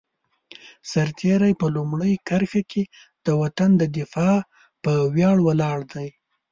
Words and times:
سرتېری 0.91 1.53
په 1.61 1.67
لومړۍ 1.75 2.13
کرښه 2.27 2.61
کې 2.71 2.83
د 3.25 3.27
وطن 3.41 3.69
د 3.77 3.83
دفاع 3.97 4.35
په 4.83 4.91
ویاړ 5.15 5.37
ولاړ 5.47 5.77
دی. 5.93 6.07